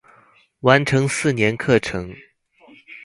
[0.61, 2.11] 完成四年課程